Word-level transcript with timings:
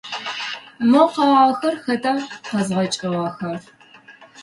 Мо 0.91 1.01
къэгъагъэхэр 1.13 1.75
хэта 1.83 2.13
къэзгъэкӏыгъэхэр? 2.49 3.59